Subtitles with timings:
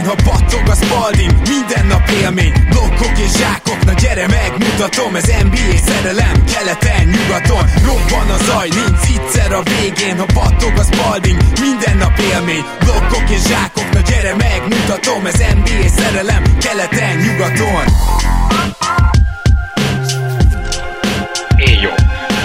[0.00, 5.26] végén, ha battog a spalding Minden nap élmény, blokkok és zsákok Na gyere megmutatom, ez
[5.26, 11.38] NBA szerelem Keleten, nyugaton, robban a zaj Nincs egyszer a végén, ha battog a spalding
[11.60, 17.84] Minden nap élmény, blokkok és zsákok Na gyere megmutatom, ez NBA szerelem Keleten, nyugaton
[21.56, 21.92] Én jó!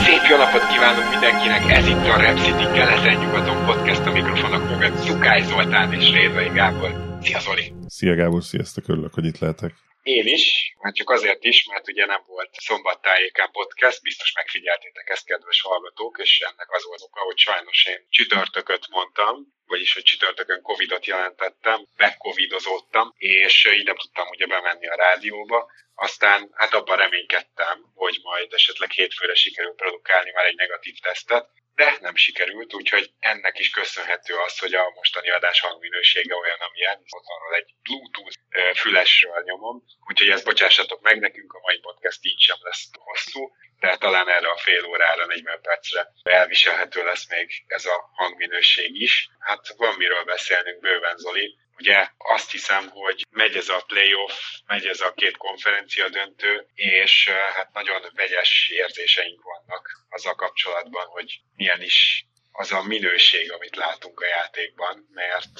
[0.06, 4.98] Szép jó napot kívánunk mindenkinek, ez itt a Rep City keleten-nyugaton podcast a mikrofonok mögött
[5.06, 7.15] Szukály Zoltán és Rédvai Gábor.
[7.26, 7.74] Szia Zoli!
[7.88, 9.72] Szia Gábor, sziasztok, örülök, hogy itt lehetek.
[10.04, 15.26] Én is, már csak azért is, mert ugye nem volt szombattájékán podcast, biztos megfigyeltétek ezt,
[15.26, 20.62] kedves hallgatók, és ennek az volt oka, hogy sajnos én csütörtököt mondtam, vagyis hogy csütörtökön
[20.62, 25.72] Covidot jelentettem, megcovidozódtam, és így nem tudtam ugye bemenni a rádióba.
[25.96, 31.98] Aztán hát abban reménykedtem, hogy majd esetleg hétfőre sikerül produkálni már egy negatív tesztet, de
[32.00, 37.02] nem sikerült, úgyhogy ennek is köszönhető az, hogy a mostani adás hangminősége olyan, amilyen.
[37.10, 38.38] Otthonról egy Bluetooth
[38.76, 43.98] fülesről nyomom, úgyhogy ezt bocsássatok meg nekünk, a mai podcast így sem lesz hosszú, de
[43.98, 49.30] talán erre a fél órára, 40 percre elviselhető lesz még ez a hangminőség is.
[49.40, 51.58] Hát van miről beszélnünk bőven, Zoli.
[51.78, 57.30] Ugye azt hiszem, hogy megy ez a playoff, megy ez a két konferencia döntő, és
[57.56, 64.20] hát nagyon vegyes érzéseink vannak azzal kapcsolatban, hogy milyen is az a minőség, amit látunk
[64.20, 65.60] a játékban, mert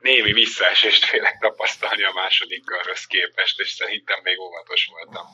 [0.00, 5.26] némi visszaesést félek tapasztalni a második körhöz képest, és szerintem még óvatos voltam.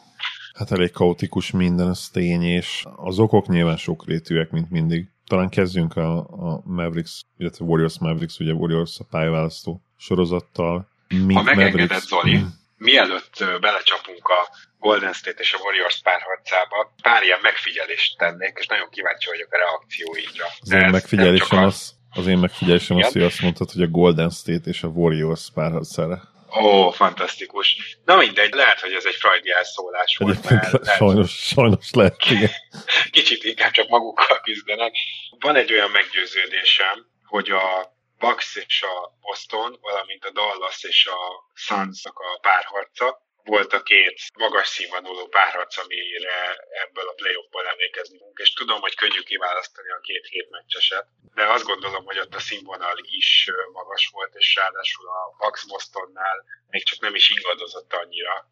[0.55, 5.07] Hát elég kaotikus minden, ez tény, és az okok nyilván sokrétűek, mint mindig.
[5.27, 10.89] Talán kezdjünk a, a Mavericks, illetve Warriors Mavericks, ugye Warriors a pályaválasztó sorozattal.
[11.09, 12.07] Mi, ha megengedett, Mavericks...
[12.07, 12.47] Zoli, mm.
[12.77, 18.89] mielőtt belecsapunk a Golden State és a Warriors párharcába, pár ilyen megfigyelést tennék, és nagyon
[18.91, 20.47] kíváncsi vagyok a reakcióidra.
[20.61, 24.71] Az én megfigyelésem az, az én megfigyelésem az, hogy azt mondtad, hogy a Golden State
[24.71, 26.23] és a Warriors párharcára.
[26.61, 27.99] Ó, fantasztikus.
[28.05, 30.51] Na mindegy, lehet, hogy ez egy frajdi elszólás volt.
[30.51, 32.51] Mert lehet, sajnos, sajnos lehet, igen.
[33.11, 34.93] Kicsit inkább csak magukkal küzdenek.
[35.39, 41.51] Van egy olyan meggyőződésem, hogy a Bucks és a Boston, valamint a Dallas és a
[41.55, 48.53] suns a párharca, volt a két magas színvonalú párharc, amire ebből a playoffból emlékezni és
[48.53, 52.97] tudom, hogy könnyű kiválasztani a két hét meccseset, de azt gondolom, hogy ott a színvonal
[53.01, 58.51] is magas volt, és ráadásul a Bucks Bostonnál még csak nem is ingadozott annyira,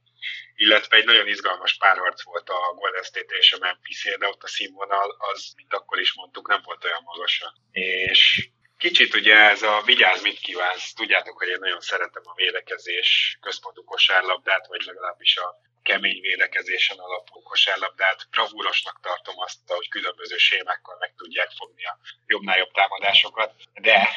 [0.54, 4.47] illetve egy nagyon izgalmas párharc volt a Golden State és a memphis de ott a
[4.47, 7.53] színvonal az, mint akkor is mondtuk, nem volt olyan magasan.
[7.71, 8.48] És
[8.79, 10.93] Kicsit ugye ez a vigyázz, mit kívánsz.
[10.93, 17.43] Tudjátok, hogy én nagyon szeretem a védekezés központú kosárlabdát, vagy legalábbis a kemény védekezésen alapuló
[17.43, 18.27] kosárlabdát.
[18.31, 24.09] Bravúrosnak tartom azt, hogy különböző sémákkal meg tudják fogni a jobbnál jobb támadásokat, de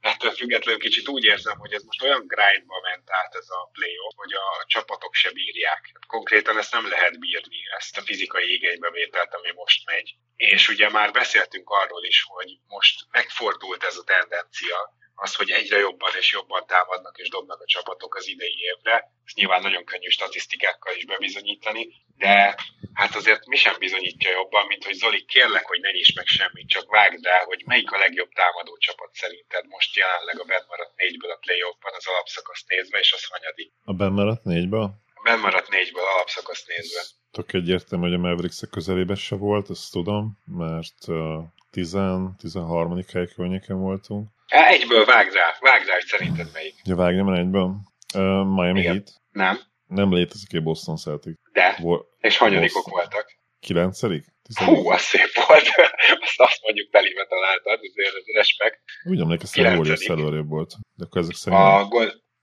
[0.00, 4.14] ettől függetlenül kicsit úgy érzem, hogy ez most olyan grindba ment át ez a playoff,
[4.16, 5.92] hogy a csapatok se bírják.
[6.06, 10.14] Konkrétan ezt nem lehet bírni, ezt a fizikai igénybevételt, ami most megy.
[10.36, 15.78] És ugye már beszéltünk arról is, hogy most megfordult ez a tendencia, az, hogy egyre
[15.78, 19.12] jobban és jobban támadnak és dobnak a csapatok az idei évre.
[19.24, 22.56] Ez nyilván nagyon könnyű statisztikákkal is bebizonyítani, de
[22.92, 26.68] hát azért mi sem bizonyítja jobban, mint hogy Zoli, kérlek, hogy ne nyisd meg semmit,
[26.68, 31.30] csak vágd el, hogy melyik a legjobb támadó csapat szerinted most jelenleg a maradt négyből
[31.30, 33.70] a playoffban az alapszakaszt nézve, és az hanyadik.
[33.84, 34.86] A maradt négyből?
[35.24, 37.02] A maradt négyből alapszakaszt nézve.
[37.30, 41.42] Tök egyértelmű, hogy a mavericks közelében se volt, ezt tudom, mert uh,
[41.72, 43.04] 10-13.
[43.12, 44.28] hely környéken voltunk.
[44.46, 46.74] Há, egyből vágd rá, vágd rá, hogy szerinted melyik.
[46.84, 47.74] Ja, el egyből.
[48.14, 48.92] Uh, Miami Igen.
[48.92, 49.12] Heat.
[49.32, 49.60] Nem.
[49.90, 51.36] Nem létezik egy Boston Celtic.
[51.52, 51.76] De.
[51.80, 52.92] Vol- és hanyadikok Boston.
[52.92, 53.26] voltak?
[53.60, 54.24] Kilencedik?
[54.64, 55.68] Hú, az szép volt.
[56.26, 58.80] azt, azt mondjuk telébe találtad, azért ez respekt.
[59.10, 60.72] Úgy emlékeztem, hogy Warriors előrébb volt.
[60.98, 61.62] De akkor ezek szerint...
[61.62, 61.88] A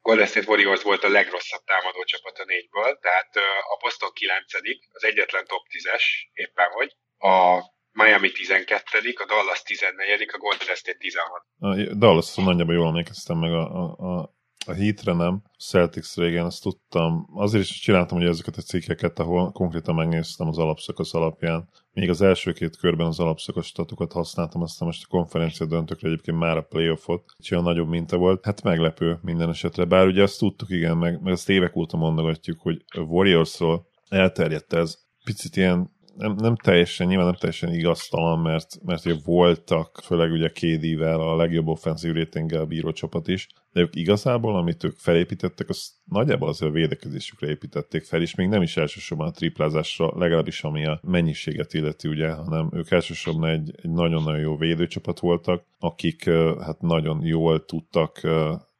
[0.07, 3.31] Golden State Warriors volt a legrosszabb támadó csapat a négyből, tehát
[3.73, 4.53] a Boston 9
[4.97, 6.91] az egyetlen top 10-es, éppen hogy.
[7.31, 7.35] A
[7.91, 11.43] Miami 12 a Dallas 14 a Golden State 16.
[11.59, 14.36] A Dallas nagyjából jól emlékeztem meg a, a, a
[14.67, 19.51] a Heatre nem, Celtics régen azt tudtam, azért is csináltam ugye ezeket a cikkeket, ahol
[19.51, 21.69] konkrétan megnéztem az alapszakasz alapján.
[21.91, 26.37] Még az első két körben az alapszakasz statokat használtam, aztán most a konferencia döntőkre egyébként
[26.37, 28.45] már a playoffot, és olyan nagyobb minta volt.
[28.45, 32.59] Hát meglepő minden esetre, bár ugye azt tudtuk, igen, meg, meg ezt évek óta mondogatjuk,
[32.59, 34.97] hogy Warriorsról elterjedt ez.
[35.23, 40.49] Picit ilyen nem, nem teljesen, nyilván nem teljesen igaztalan, mert, mert ugye voltak, főleg ugye
[40.49, 45.91] KD-vel a legjobb offenzív rétinggel bíró csapat is, de ők igazából, amit ők felépítettek, az
[46.05, 50.85] nagyjából azért a védekezésükre építették fel, és még nem is elsősorban a triplázásra, legalábbis ami
[50.85, 56.29] a mennyiséget illeti, ugye, hanem ők elsősorban egy, egy nagyon-nagyon jó védőcsapat voltak, akik
[56.59, 58.21] hát nagyon jól tudtak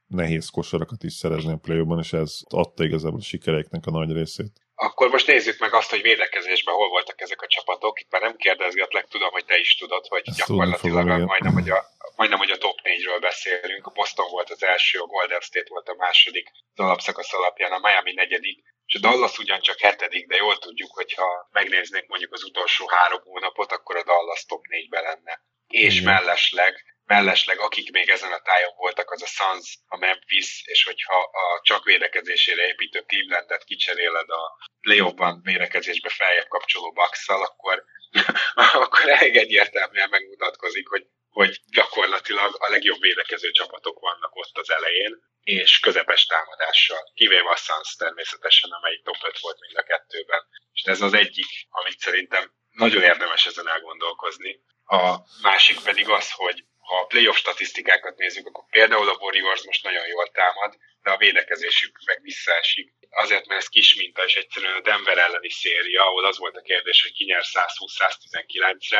[0.07, 4.66] nehéz kosarakat is szerezni a play és ez adta igazából a sikereiknek a nagy részét.
[4.79, 7.99] Akkor most nézzük meg azt, hogy védekezésben hol voltak ezek a csapatok.
[7.99, 11.69] Itt már nem kérdezgetlek, tudom, hogy te is tudod, hogy Ezt gyakorlatilag fogom, majdnem, hogy
[11.69, 11.85] a,
[12.15, 13.85] majdnem, hogy a top 4-ről beszélünk.
[13.85, 17.79] A Boston volt az első, a Golden State volt a második, az alapszakasz alapján a
[17.79, 22.87] Miami negyedik, és a Dallas ugyancsak hetedik, de jól tudjuk, hogyha megnéznénk mondjuk az utolsó
[22.87, 25.41] három hónapot, akkor a Dallas top 4-ben lenne.
[25.67, 26.13] És Igen.
[26.13, 31.19] mellesleg mellesleg akik még ezen a tájon voltak, az a Suns, a Memphis, és hogyha
[31.19, 37.83] a csak védekezésére építő Clevelandet kicseréled a playoffban védekezésbe feljebb kapcsoló bucks akkor,
[38.83, 45.19] akkor elég egyértelműen megmutatkozik, hogy, hogy gyakorlatilag a legjobb védekező csapatok vannak ott az elején,
[45.43, 50.43] és közepes támadással, kivéve a Suns természetesen, amelyik top 5 volt mind a kettőben.
[50.71, 54.61] És ez az egyik, amit szerintem nagyon érdemes ezen elgondolkozni.
[54.87, 59.83] A másik pedig az, hogy ha a playoff statisztikákat nézzük, akkor például a Warriors most
[59.83, 62.93] nagyon jól támad, de a védekezésük meg visszaesik.
[63.23, 66.67] Azért, mert ez kis minta, és egyszerűen a Denver elleni széria, ahol az volt a
[66.69, 68.99] kérdés, hogy ki nyer 120-119-re,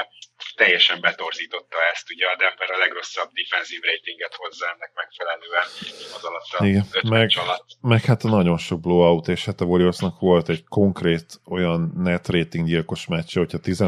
[0.56, 2.12] teljesen betorzította ezt.
[2.14, 5.68] Ugye a Denver a legrosszabb defensív ratinget hozza ennek megfelelően
[6.18, 6.86] az alatt a Igen,
[7.16, 7.68] meg, alatt.
[7.81, 12.28] meg hát a nagyon sok blowout, és hát a Warriorsnak volt egy konkrét olyan net
[12.28, 13.84] rating gyilkos meccs, hogyha 10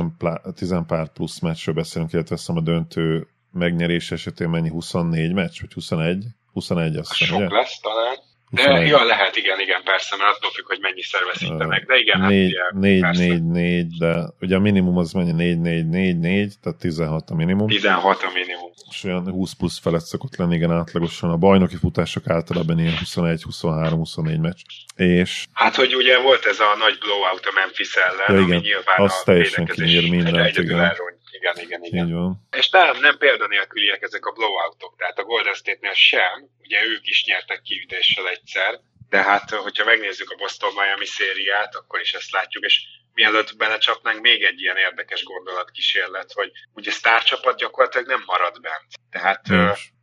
[0.88, 4.70] pár plusz meccsről beszélünk, illetve a döntő megnyerés esetén mennyi?
[4.70, 5.60] 24 meccs?
[5.62, 6.24] Vagy 21?
[6.52, 7.56] 21 azt hiszem, Sok ugye?
[7.56, 8.28] lesz talán.
[8.51, 8.88] De 21.
[8.88, 11.01] ja, lehet, igen, igen, persze, mert attól függ, hogy mennyi
[11.31, 12.56] veszítenek, de igen, 4,
[13.01, 15.31] hát 4, 4, 4, de ugye a minimum az mennyi?
[15.31, 17.68] 4, 4, 4, 4, tehát 16 a minimum.
[17.68, 18.72] 16 a minimum.
[18.90, 21.30] És olyan 20 plusz felett szokott lenni, igen, átlagosan.
[21.30, 24.62] A bajnoki futások általában ilyen 21, 23, 24 meccs.
[24.95, 25.45] És...
[25.54, 29.00] Hát, hogy ugye volt ez a nagy blowout a Memphis ellen, ja, igen, ami nyilván
[29.00, 30.92] az a teljesen kinyír mindent, igen.
[31.39, 32.06] Igen, igen, igen.
[32.07, 32.47] Így van.
[32.51, 37.25] És nem, nem példanélküliek ezek a blowoutok, tehát a Golden State-nél sem, ugye ők is
[37.25, 42.63] nyertek kiütéssel egyszer, de hát, hogyha megnézzük a Boston Miami szériát, akkor is ezt látjuk,
[42.63, 42.83] és
[43.13, 48.88] mielőtt belecsapnánk, még egy ilyen érdekes gondolatkísérlet, hogy ugye sztárcsapat gyakorlatilag nem marad bent.
[49.09, 49.42] Tehát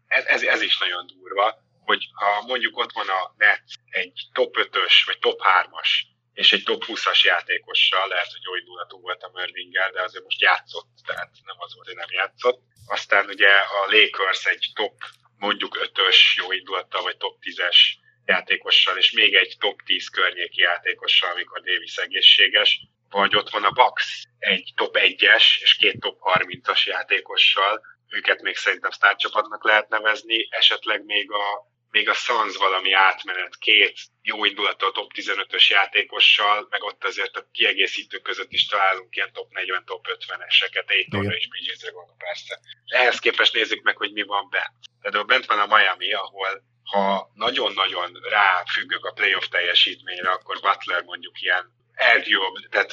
[0.07, 4.57] ez, ez, ez is nagyon durva, hogy ha mondjuk ott van a net egy top
[4.59, 5.89] 5-ös vagy top 3-as
[6.37, 10.41] és egy top 20-as játékossal, lehet, hogy jó indulatú volt a Mervinggel, de azért most
[10.41, 12.61] játszott, tehát nem az volt, hogy nem játszott.
[12.87, 14.97] Aztán ugye a Lakers egy top,
[15.39, 17.77] mondjuk 5-ös jó indulattal, vagy top 10-es
[18.25, 23.71] játékossal, és még egy top 10 környéki játékossal, amikor Davis egészséges, vagy ott van a
[23.71, 30.49] Bucks egy top 1-es és két top 30-as játékossal, őket még szerintem sztárcsapatnak lehet nevezni,
[30.51, 36.83] esetleg még a még a Suns valami átmenet két jó indulattal top 15-ös játékossal, meg
[36.83, 41.91] ott azért a kiegészítők között is találunk ilyen top 40, top 50-eseket, Aitonra és BJ-re
[41.91, 42.61] gondolom persze.
[42.87, 44.77] Ehhez képest nézzük meg, hogy mi van bent.
[45.01, 51.41] Tehát bent van a Miami, ahol ha nagyon-nagyon ráfüggök a playoff teljesítményre, akkor Butler mondjuk
[51.41, 52.93] ilyen eljobb, tehát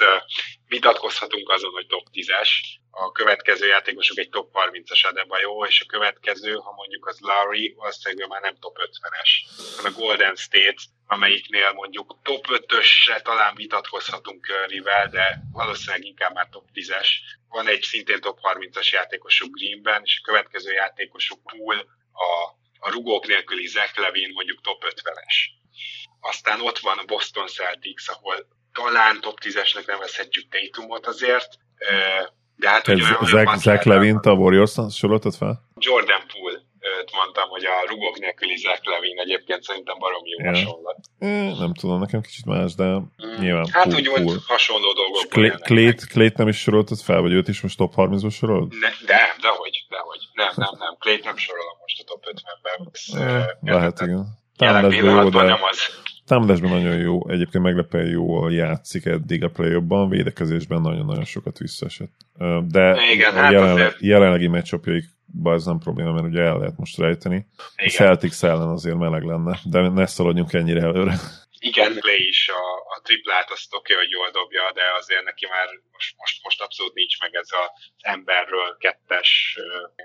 [0.73, 2.49] vitatkozhatunk azon, hogy top 10-es,
[2.91, 8.27] a következő játékosok egy top 30-as jó, és a következő, ha mondjuk az Larry, valószínűleg
[8.27, 9.29] már nem top 50-es,
[9.77, 16.47] hanem a Golden State, amelyiknél mondjuk top 5-ösre talán vitatkozhatunk Curryvel, de valószínűleg inkább már
[16.49, 17.07] top 10-es.
[17.47, 21.77] Van egy szintén top 30-as játékosuk Greenben, és a következő játékosuk Pool,
[22.11, 22.29] a,
[22.79, 25.35] a rugók nélküli Zach Levin mondjuk top 50-es.
[26.19, 31.49] Aztán ott van a Boston Celtics, ahol talán top 10-esnek nevezhetjük Tatumot azért,
[32.55, 35.63] de hát Ez Zach, Zach Levin-t a warriors soroltad fel?
[35.75, 36.59] Jordan Poole
[36.99, 40.49] őt mondtam, hogy a rugók nélküli Zach Levin egyébként szerintem barom jó ja.
[40.49, 40.97] hasonlat.
[41.59, 43.07] Nem tudom, nekem kicsit más, de mm.
[43.39, 44.37] nyilván Hát pool, úgymond pool.
[44.47, 45.29] hasonló dolgok.
[45.59, 48.73] Klét, Klét nem is soroltad fel, vagy őt is most top 30-ba sorolod?
[48.79, 50.21] Ne, de, dehogy, dehogy.
[50.33, 50.95] Nem, nem, nem.
[50.99, 52.89] Klét nem sorolom most a top 50-ben.
[52.91, 54.41] Ez, lehet, igen.
[54.91, 55.41] Jó, de...
[55.41, 55.79] Nem az.
[56.33, 62.11] Támadásban nagyon jó, egyébként meglepően jól játszik eddig a play védekezésben nagyon-nagyon sokat visszaesett.
[62.67, 64.01] De Igen, a hát jelenleg, azért...
[64.01, 67.35] jelenlegi meccsapjaikban ez nem probléma, mert ugye el lehet most rejteni.
[67.35, 67.87] Igen.
[67.87, 71.15] A Celtics ellen azért meleg lenne, de ne szaladjunk ennyire előre.
[71.59, 72.63] Igen, Clay is a,
[72.93, 76.93] a triplát azt oké, hogy jól dobja, de azért neki már most, most, most abszolút
[76.93, 77.69] nincs meg ez az
[78.15, 79.31] emberről kettes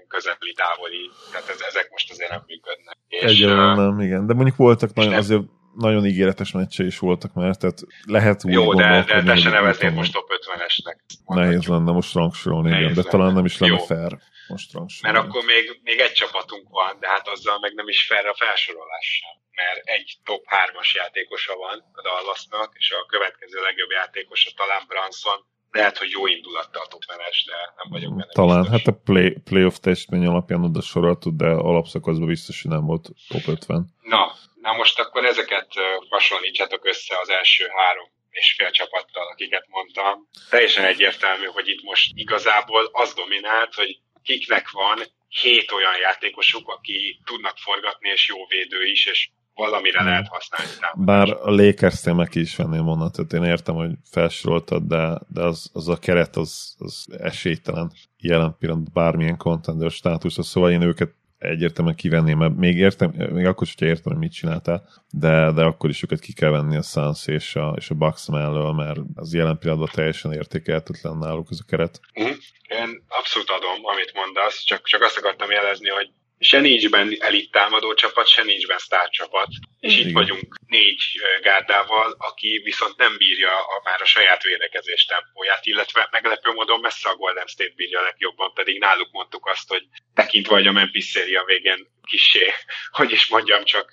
[0.08, 2.96] közeli távoli, tehát ez, ezek most azért nem működnek.
[3.08, 5.42] Egyelőre nem, igen, de mondjuk voltak nagyon, azért
[5.86, 7.78] nagyon ígéretes meccse is voltak már, tehát
[8.16, 10.98] lehet úgy Jó, de, de te se nevezném most top 50-esnek.
[11.26, 13.84] Nehéz lenne most rangsorolni, igen, de talán nem is lenne Jó.
[13.90, 14.12] fair
[14.48, 15.06] most rangsorolni.
[15.06, 18.34] Mert akkor még, még egy csapatunk van, de hát azzal meg nem is fair a
[18.42, 19.34] felsorolás sem.
[19.60, 25.38] Mert egy top 3-as játékosa van a Dallasnak, és a következő legjobb játékosa talán Branson,
[25.70, 28.76] lehet, hogy jó indulattal top menes, de nem vagyok benne Talán, biztos.
[28.76, 33.46] hát a play, playoff testmény alapján oda soroltad, de alapszakaszban biztos, hogy nem volt top
[33.46, 33.86] 50.
[34.02, 34.34] Na,
[34.68, 35.68] na most akkor ezeket
[36.08, 40.28] hasonlítsátok össze az első három és fél csapattal, akiket mondtam.
[40.50, 44.98] Teljesen egyértelmű, hogy itt most igazából az dominált, hogy kiknek van
[45.28, 51.04] hét olyan játékosuk, aki tudnak forgatni, és jó védő is, és valamire lehet használni támadást.
[51.04, 55.70] Bár a Lakers-nél meg is venném onnan, tehát én értem, hogy felsoroltad, de, de az,
[55.72, 61.96] az a keret az, az esélytelen jelen pillanatban bármilyen contender státusz, szóval én őket egyértelműen
[61.96, 65.90] kivenném, mert még, értem, még akkor is, hogyha értem, hogy mit csináltál, de, de akkor
[65.90, 69.34] is őket ki kell venni a Suns és a, és a Bucks mellől, mert az
[69.34, 72.00] jelen pillanatban teljesen értékelhetetlen náluk ez a keret.
[72.14, 72.32] Mhm.
[72.68, 77.50] Én abszolút adom, amit mondasz, csak, csak azt akartam jelezni, hogy se nincs benne elit
[77.50, 79.48] támadó csapat, se nincs benne sztár csapat,
[79.80, 80.12] és itt Igen.
[80.12, 81.02] vagyunk négy
[81.42, 87.08] gárdával, aki viszont nem bírja a, már a saját védekezés tempóját, illetve meglepő módon messze
[87.08, 89.82] a Golden State bírja a legjobban, pedig náluk mondtuk azt, hogy
[90.14, 92.52] tekintve, hogy a Memphis széria végén kisé,
[92.98, 93.90] hogy is mondjam, csak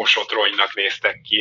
[0.00, 1.40] ö, mosott ronynak néztek ki.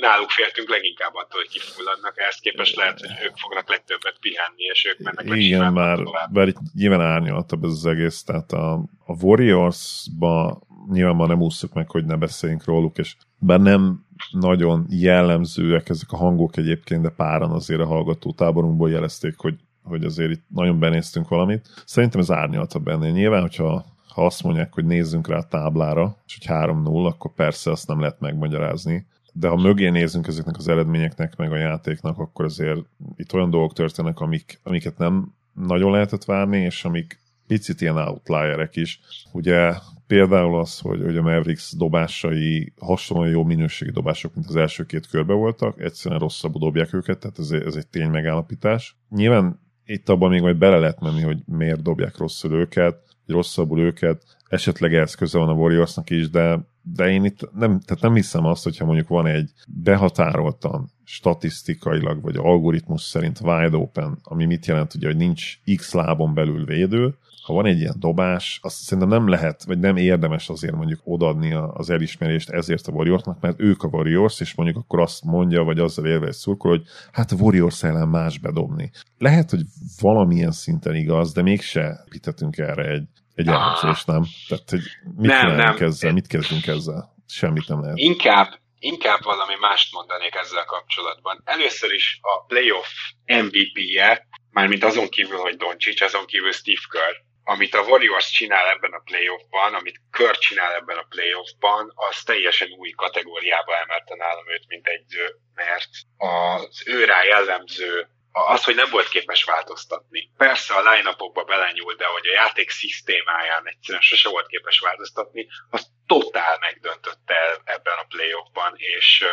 [0.00, 4.80] Náluk féltünk leginkább attól, hogy kifulladnak, ehhez képest lehet, hogy ők fognak legtöbbet pihenni, és
[4.90, 5.98] ők mennek Igen, már,
[6.32, 8.72] bár itt nyilván árnyaltabb ez az egész, tehát a,
[9.10, 10.60] a Warriors-ba
[10.92, 16.12] nyilván már nem ússzuk meg, hogy ne beszéljünk róluk, és bár nem nagyon jellemzőek ezek
[16.12, 20.78] a hangok egyébként, de páran azért a hallgató táborunkból jelezték, hogy, hogy azért itt nagyon
[20.78, 21.68] benéztünk valamit.
[21.84, 23.10] Szerintem ez árnyaltabb ennél.
[23.10, 27.70] Nyilván, hogyha ha azt mondják, hogy nézzünk rá a táblára, és hogy 3-0, akkor persze
[27.70, 29.06] azt nem lehet megmagyarázni.
[29.32, 32.80] De ha mögé nézzünk ezeknek az eredményeknek, meg a játéknak, akkor azért
[33.16, 38.76] itt olyan dolgok történnek, amik, amiket nem nagyon lehetett várni, és amik picit ilyen outlierek
[38.76, 39.00] is.
[39.32, 39.72] Ugye
[40.06, 45.06] például az, hogy, hogy a Mavericks dobásai hasonlóan jó minőségi dobások, mint az első két
[45.06, 48.96] körbe voltak, egyszerűen rosszabbul dobják őket, tehát ez, ez egy tény megállapítás.
[49.10, 54.22] Nyilván itt abban még majd bele lehet menni, hogy miért dobják rosszul őket, rosszabbul őket,
[54.48, 58.44] esetleg ez köze van a Warriorsnak is, de, de én itt nem, tehát nem hiszem
[58.44, 64.94] azt, hogyha mondjuk van egy behatároltan statisztikailag, vagy algoritmus szerint wide open, ami mit jelent,
[64.94, 67.14] ugye, hogy nincs x lábon belül védő,
[67.46, 71.52] ha van egy ilyen dobás, azt szerintem nem lehet, vagy nem érdemes azért mondjuk odaadni
[71.52, 75.78] az elismerést ezért a Warriorsnak, mert ők a Warriors, és mondjuk akkor azt mondja, vagy
[75.78, 78.90] azzal érve egy szurkol, hogy hát a Warriors ellen más bedobni.
[79.18, 79.60] Lehet, hogy
[80.00, 84.22] valamilyen szinten igaz, de mégse építettünk erre egy, egy elemzést, nem?
[84.48, 84.82] Tehát, hogy
[85.16, 85.76] mit Nem, nem.
[85.78, 87.14] ezzel, mit kezdünk ezzel?
[87.26, 87.98] Semmit nem lehet.
[87.98, 88.48] Inkább,
[88.78, 91.40] inkább valami mást mondanék ezzel kapcsolatban.
[91.44, 92.88] Először is a playoff
[93.24, 97.14] MVP-je, mármint azon kívül, hogy Doncic, azon kívül Steve Kerr,
[97.48, 102.68] amit a Warriors csinál ebben a playoffban, amit Kerr csinál ebben a playoffban, az teljesen
[102.78, 108.90] új kategóriába emelte nálam őt, mint egyző, mert az ő rá jellemző az, hogy nem
[108.90, 110.30] volt képes változtatni.
[110.36, 115.86] Persze a line belenyúlt, de hogy a játék szisztémáján egyszerűen sose volt képes változtatni, az
[116.06, 119.24] totál megdöntötte ebben a playoffban, és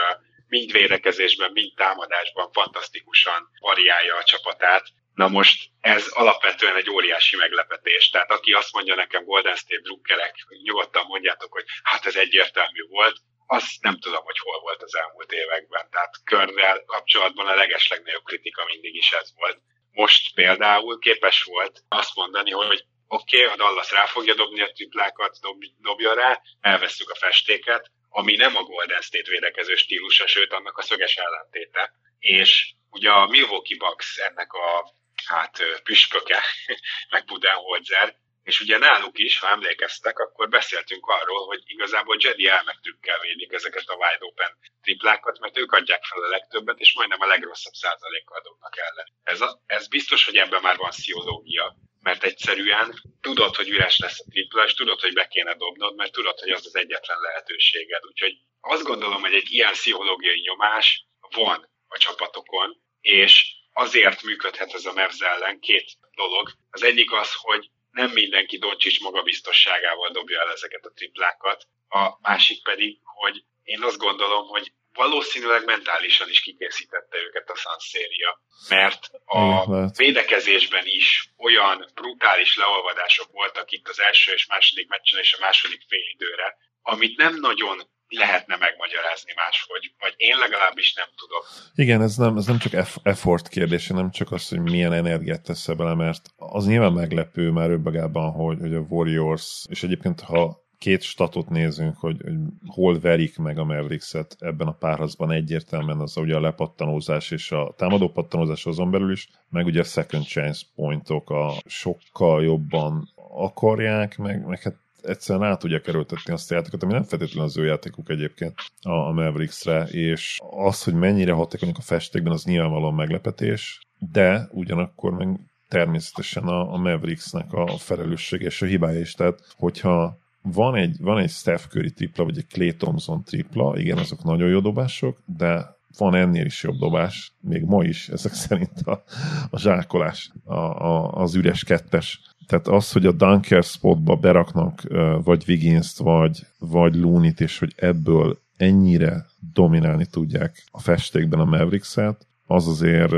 [0.48, 4.86] mind védekezésben, mind támadásban fantasztikusan variálja a csapatát.
[5.14, 8.10] Na most ez alapvetően egy óriási meglepetés.
[8.10, 13.18] Tehát aki azt mondja nekem Golden State drukkerek, nyugodtan mondjátok, hogy hát ez egyértelmű volt,
[13.48, 15.88] azt nem tudom, hogy hol volt az elmúlt években.
[15.92, 19.60] Tehát körnel kapcsolatban a legeslegnagyobb kritika mindig is ez volt.
[19.92, 24.72] Most például képes volt azt mondani, hogy oké, okay, a Dallas rá fogja dobni a
[24.72, 30.54] triplákat, dob, dobja rá, elveszük a festéket, ami nem a Golden State védekező stílusa, sőt
[30.54, 31.94] annak a szöges ellentéte.
[32.20, 34.94] És ugye a Milwaukee Bucks ennek a
[35.26, 36.44] hát püspöke,
[37.14, 43.20] meg Budenholzer, és ugye náluk is, ha emlékeztek, akkor beszéltünk arról, hogy igazából Jedi elmegtrükkel
[43.20, 47.26] védik ezeket a wide open triplákat, mert ők adják fel a legtöbbet, és majdnem a
[47.26, 49.08] legrosszabb százalékkal dobnak ellen.
[49.24, 54.20] Ez, a, ez biztos, hogy ebben már van sziológia, mert egyszerűen tudod, hogy üres lesz
[54.20, 58.06] a tripla, és tudod, hogy be kéne dobnod, mert tudod, hogy az az egyetlen lehetőséged.
[58.06, 64.86] Úgyhogy azt gondolom, hogy egy ilyen pszichológiai nyomás van a csapatokon, és azért működhet ez
[64.86, 66.52] a Mavs ellen két dolog.
[66.70, 72.64] Az egyik az, hogy nem mindenki Doncsics magabiztosságával dobja el ezeket a triplákat, a másik
[72.64, 79.66] pedig, hogy én azt gondolom, hogy valószínűleg mentálisan is kikészítette őket a Sanszéria, mert a
[79.90, 85.82] védekezésben is olyan brutális leolvadások voltak itt az első és második meccsen és a második
[85.88, 91.44] fél időre, amit nem nagyon lehetne megmagyarázni máshogy, vagy én legalábbis nem tudok.
[91.76, 95.68] Igen, ez nem, ez nem csak effort kérdése, nem csak az, hogy milyen energiát tesz
[95.68, 101.02] bele, mert az nyilván meglepő már önmagában, hogy, hogy a Warriors, és egyébként ha két
[101.02, 102.34] statot nézünk, hogy, hogy
[102.66, 107.74] hol verik meg a Mavericks-et ebben a párharcban egyértelműen az ugye a lepattanózás és a
[107.78, 114.18] támadó pattanózás azon belül is, meg ugye a second chance pointok a sokkal jobban akarják,
[114.18, 117.66] meg, meg hát egyszerűen át tudja kerültetni azt a játékot, ami nem feltétlenül az ő
[117.66, 123.82] játékuk egyébként a, a Mavericksre, és az, hogy mennyire hatékonyak a festékben, az nyilvánvalóan meglepetés,
[124.12, 129.14] de ugyanakkor meg természetesen a, a Mavericksnek a felelőssége és a hibája is.
[129.14, 133.98] Tehát, hogyha van egy, van egy Steph Curry tripla, vagy egy Clay Thompson tripla, igen,
[133.98, 138.82] azok nagyon jó dobások, de van ennél is jobb dobás, még ma is, ezek szerint
[138.82, 139.04] a,
[139.50, 142.22] a zsákolás, a, a, az üres kettes.
[142.48, 144.82] Tehát az, hogy a dunker spotba beraknak
[145.24, 152.28] vagy Wiggins-t, vagy, vagy Looney-t, és hogy ebből ennyire dominálni tudják a festékben a Mavericks-et,
[152.46, 153.14] az azért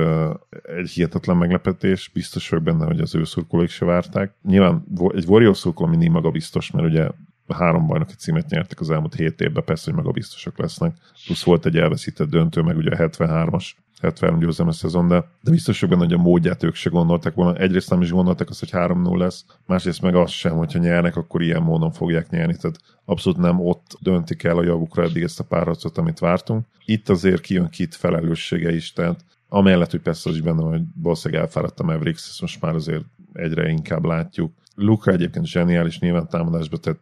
[0.77, 4.33] egy hihetetlen meglepetés, biztos vagyok benne, hogy az ő szurkolóik se várták.
[4.43, 7.09] Nyilván egy Warriors szurkoló mindig maga biztos, mert ugye
[7.47, 10.97] három bajnoki címet nyertek az elmúlt hét évben, persze, hogy maga biztosak lesznek.
[11.25, 15.81] Plusz volt egy elveszített döntő, meg ugye a 73-as 73 győzelme szezon, de, de biztos
[15.81, 17.57] benne, hogy a módját ők se gondolták volna.
[17.57, 21.41] Egyrészt nem is gondolták azt, hogy 3-0 lesz, másrészt meg azt sem, hogyha nyernek, akkor
[21.41, 22.55] ilyen módon fogják nyerni.
[22.55, 26.65] Tehát abszolút nem ott döntik el a javukra eddig ezt a párharcot, amit vártunk.
[26.85, 31.43] Itt azért kijön Kit felelőssége is, tehát amellett, hogy persze az is benne hogy valószínűleg
[31.43, 34.51] elfáradt a Mavericks, ezt most már azért egyre inkább látjuk.
[34.75, 36.99] Luka egyébként zseniális nyilván támadásba, tehát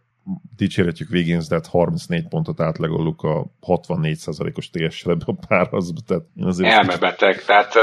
[0.56, 6.00] dicsérhetjük Wiggins, de hát 34 pontot átlagoljuk a 64%-os TS-re a párhazba.
[6.08, 7.74] Tehát én azért Elmebeteg, tehát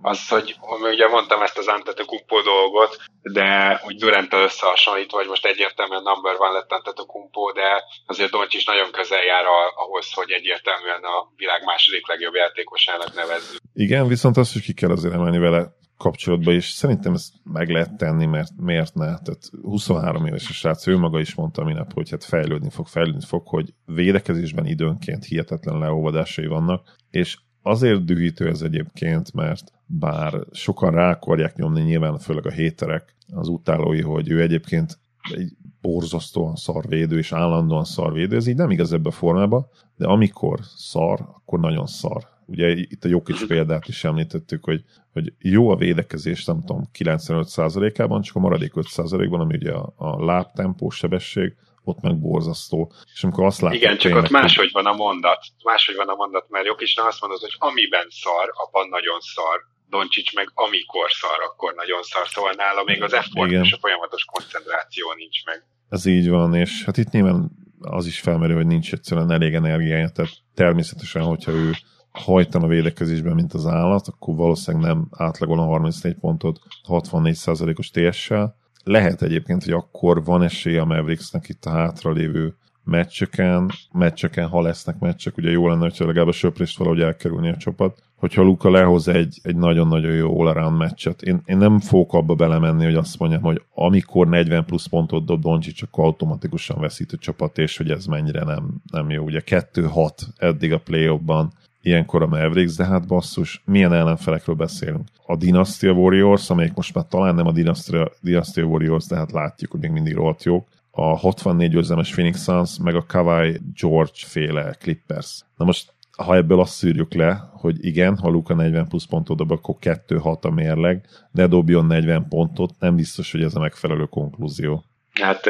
[0.00, 0.56] az, hogy
[0.92, 6.52] ugye mondtam ezt az Antetokounmpo dolgot, de úgy durant összehasonlítva, vagy most egyértelműen number van
[6.52, 7.68] lett Antetokounmpo, de
[8.06, 9.44] azért Doncs is nagyon közel jár
[9.84, 13.60] ahhoz, hogy egyértelműen a világ második legjobb játékosának nevezzük.
[13.74, 15.62] Igen, viszont azt is ki kell azért emelni vele,
[16.02, 19.04] kapcsolatban, és szerintem ezt meg lehet tenni, mert miért ne?
[19.04, 23.24] Tehát 23 éves a srác, ő maga is mondta minap, hogy hát fejlődni fog, fejlődni
[23.24, 30.90] fog, hogy védekezésben időnként hihetetlen leolvadásai vannak, és azért dühítő ez egyébként, mert bár sokan
[30.90, 34.98] rá akarják nyomni, nyilván főleg a héterek, az utálói, hogy ő egyébként
[35.34, 40.60] egy borzasztóan szarvédő, és állandóan szarvédő, ez így nem igaz ebbe a formába, de amikor
[40.76, 42.31] szar, akkor nagyon szar.
[42.52, 48.22] Ugye itt a Jokic példát is említettük, hogy, hogy jó a védekezés, nem tudom, 95%-ában,
[48.22, 52.92] csak a maradék 5%-ban, ami ugye a, a lábtempó, sebesség, ott meg borzasztó.
[53.14, 55.40] És amikor azt látjuk, Igen, csak ott máshogy van a mondat.
[55.64, 59.58] Máshogy van a mondat, mert Jokisnál azt mondod, hogy amiben szar, abban nagyon szar.
[59.88, 62.28] Doncsics meg amikor szar, akkor nagyon szar.
[62.28, 63.64] Szóval nála még az effort Igen.
[63.64, 65.64] és a folyamatos koncentráció nincs meg.
[65.88, 70.08] Ez így van, és hát itt nyilván az is felmerül, hogy nincs egyszerűen elég energiája,
[70.08, 71.70] tehát természetesen, hogyha ő
[72.12, 78.56] hajtan a védekezésben, mint az állat, akkor valószínűleg nem átlagol a 34 pontot 64%-os TS-sel.
[78.84, 84.98] Lehet egyébként, hogy akkor van esélye a Mavericksnek itt a hátralévő meccseken, meccseken, ha lesznek
[84.98, 88.02] meccsek, ugye jó lenne, hogyha legalább a söprést valahogy elkerülni a csapat.
[88.16, 92.84] Hogyha Luka lehoz egy, egy nagyon-nagyon jó all meccset, én, én nem fogok abba belemenni,
[92.84, 97.58] hogy azt mondjam, hogy amikor 40 plusz pontot dob Doncsics, csak automatikusan veszít a csapat,
[97.58, 99.24] és hogy ez mennyire nem, nem jó.
[99.24, 105.08] Ugye 2-6 eddig a play ban ilyenkor a Mavericks, de hát basszus, milyen ellenfelekről beszélünk?
[105.26, 109.70] A Dynasty Warriors, amelyik most már talán nem a Dynasty, Dynasty Warriors, de hát látjuk,
[109.70, 110.68] hogy még mindig rohadt jók.
[110.90, 115.44] A 64 győzelmes Phoenix Suns, meg a Kawhi George féle Clippers.
[115.56, 119.50] Na most ha ebből azt szűrjük le, hogy igen, ha Luka 40 plusz pontot dob,
[119.50, 124.84] akkor 2-6 a mérleg, de dobjon 40 pontot, nem biztos, hogy ez a megfelelő konklúzió
[125.20, 125.48] hát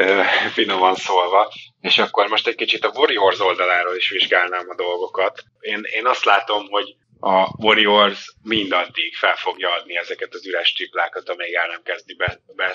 [0.53, 1.53] finoman szólva.
[1.81, 5.43] És akkor most egy kicsit a Warriors oldaláról is vizsgálnám a dolgokat.
[5.59, 11.29] Én, én azt látom, hogy a Warriors mindaddig fel fogja adni ezeket az üres triplákat,
[11.29, 12.73] amíg el nem kezdi be, be,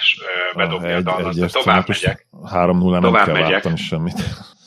[0.54, 1.34] bedobni a Dallas.
[1.34, 2.26] De tovább megyek.
[2.50, 3.76] 3 0 nem kell megyek.
[3.76, 4.18] semmit.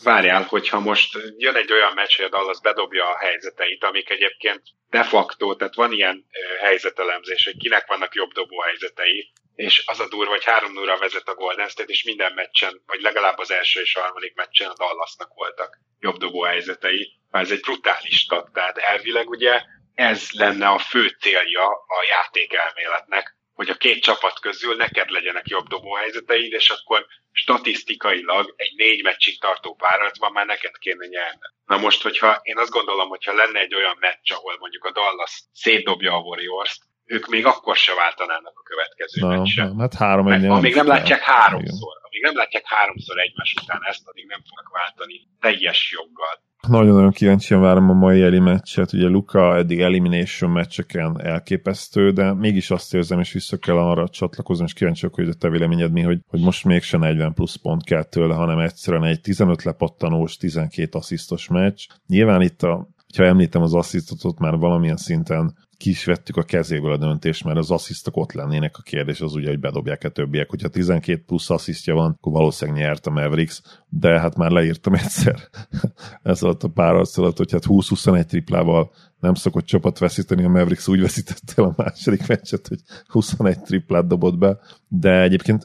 [0.03, 4.61] Várjál, hogyha most jön egy olyan meccs, hogy a Dallas bedobja a helyzeteit, amik egyébként
[4.89, 6.25] de facto, tehát van ilyen
[6.61, 11.27] helyzetelemzés, hogy kinek vannak jobb dobó helyzetei, és az a durva, hogy 3 0 vezet
[11.27, 15.33] a Golden State, és minden meccsen, vagy legalább az első és harmadik meccsen a Dallasnak
[15.33, 17.13] voltak jobb dobó helyzetei.
[17.31, 19.61] Ez egy brutális stat, tehát elvileg ugye
[19.93, 25.67] ez lenne a fő célja a játékelméletnek, hogy a két csapat közül neked legyenek jobb
[25.67, 31.39] dobóhelyzeteid, és akkor statisztikailag egy négy meccsig tartó párharcban már neked kéne nyerni.
[31.65, 35.43] Na most, hogyha én azt gondolom, hogyha lenne egy olyan meccs, ahol mondjuk a Dallas
[35.53, 36.77] szétdobja a warriors
[37.15, 39.79] ők még akkor se váltanának a következő Na, meccsen.
[39.79, 44.07] Hát három egy Amíg nem látják háromszor, amíg Amíg nem látják háromszor egymás után ezt,
[44.07, 46.41] addig nem fognak váltani teljes joggal.
[46.67, 48.93] Nagyon-nagyon kíváncsian várom a mai Eli meccset.
[48.93, 54.65] Ugye Luka eddig elimination meccseken elképesztő, de mégis azt érzem, és vissza kell arra csatlakozni,
[54.65, 58.03] és kíváncsi hogy a te véleményed mi, hogy, hogy most mégsem 40 plusz pont kell
[58.03, 61.85] tőle, hanem egyszerűen egy 15 lepattanós, 12 asszisztos meccs.
[62.07, 66.91] Nyilván itt a ha említem az asszisztot, már valamilyen szinten ki is vettük a kezéből
[66.91, 70.49] a döntést, mert az asszisztok ott lennének a kérdés, az ugye, hogy bedobják-e többiek.
[70.49, 75.39] Hogyha 12 plusz asszisztja van, akkor valószínűleg nyert a Mavericks, de hát már leírtam egyszer
[76.23, 80.49] ez alatt a pár arc alatt, hogy hát 20-21 triplával nem szokott csapat veszíteni, a
[80.49, 85.63] Mavericks úgy veszítette el a második meccset, hogy 21 triplát dobott be, de egyébként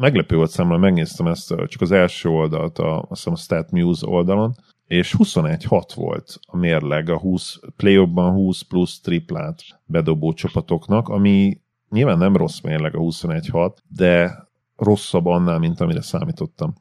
[0.00, 4.06] meglepő volt számomra, megnéztem ezt csak az első oldalt, a, azt hiszem a Stat Muse
[4.06, 4.54] oldalon,
[4.88, 12.18] és 21-6 volt a mérleg a 20, play 20 plusz triplát bedobó csapatoknak, ami nyilván
[12.18, 14.36] nem rossz mérleg a 21-6, de
[14.76, 16.74] rosszabb annál, mint amire számítottam.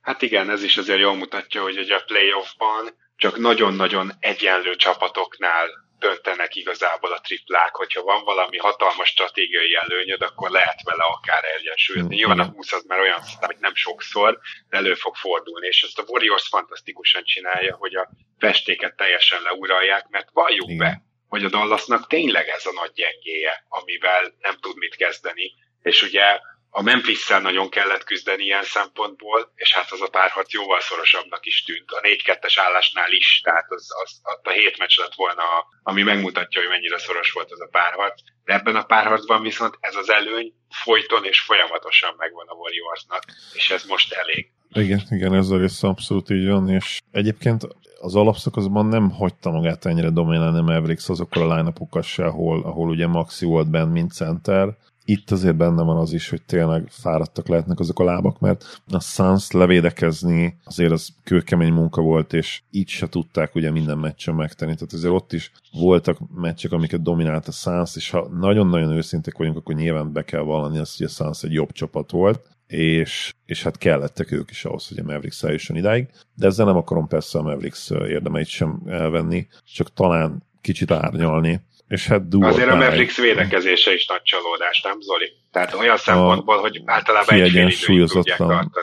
[0.00, 5.66] Hát igen, ez is azért jól mutatja, hogy a playoffban csak nagyon-nagyon egyenlő csapatoknál
[6.02, 12.14] döntenek igazából a triplák, hogyha van valami hatalmas stratégiai előnyöd, akkor lehet vele akár egyensúlyozni.
[12.14, 14.38] Nyilván a 20 az már olyan szám, hogy nem sokszor,
[14.68, 20.08] de elő fog fordulni, és ezt a Warriors fantasztikusan csinálja, hogy a festéket teljesen leuralják,
[20.08, 20.78] mert valljuk Igen.
[20.78, 26.02] be, hogy a Dallasnak tényleg ez a nagy gyengéje, amivel nem tud mit kezdeni, és
[26.02, 26.40] ugye
[26.74, 31.62] a memphis nagyon kellett küzdeni ilyen szempontból, és hát az a párharc jóval szorosabbnak is
[31.62, 31.90] tűnt.
[31.90, 35.42] A 4-2-es állásnál is, tehát az, az, az a hét meccs lett volna,
[35.82, 38.20] ami megmutatja, hogy mennyire szoros volt az a párharc.
[38.44, 40.52] De ebben a párharcban viszont ez az előny
[40.84, 44.50] folyton és folyamatosan megvan a Warriorsnak, és ez most elég.
[44.74, 47.62] Igen, igen, ez a része abszolút így van, és egyébként
[48.00, 53.06] az alapszakaszban nem hagyta magát ennyire dominálni Mavericks azokkal a line se, ahol, ahol ugye
[53.06, 57.80] Maxi volt bent, mint center, itt azért benne van az is, hogy tényleg fáradtak lehetnek
[57.80, 63.08] azok a lábak, mert a Suns levédekezni azért az kőkemény munka volt, és így se
[63.08, 64.74] tudták ugye minden meccsen megtenni.
[64.74, 69.56] Tehát azért ott is voltak meccsek, amiket dominált a Suns, és ha nagyon-nagyon őszinték vagyunk,
[69.56, 73.62] akkor nyilván be kell vallani azt, hogy a Suns egy jobb csapat volt, és, és
[73.62, 76.08] hát kellettek ők is ahhoz, hogy a Mavericks eljusson idáig.
[76.34, 81.60] De ezzel nem akarom persze a Mavericks érdemeit sem elvenni, csak talán kicsit árnyalni
[81.92, 85.32] és hát Azért a Mavericks védekezése is nagy csalódás, nem Zoli?
[85.50, 88.06] Tehát olyan szempontból, hogy általában egy fél